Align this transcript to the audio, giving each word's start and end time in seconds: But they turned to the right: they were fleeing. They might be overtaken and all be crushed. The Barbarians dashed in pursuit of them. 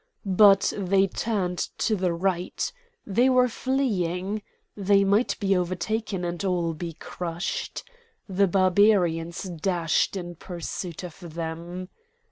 But 0.25 0.73
they 0.75 1.05
turned 1.05 1.59
to 1.77 1.95
the 1.95 2.11
right: 2.11 2.73
they 3.05 3.29
were 3.29 3.47
fleeing. 3.47 4.41
They 4.75 5.03
might 5.03 5.39
be 5.39 5.55
overtaken 5.55 6.25
and 6.25 6.43
all 6.43 6.73
be 6.73 6.93
crushed. 6.93 7.83
The 8.27 8.47
Barbarians 8.47 9.43
dashed 9.43 10.15
in 10.17 10.37
pursuit 10.37 11.03
of 11.03 11.19
them. 11.35 11.89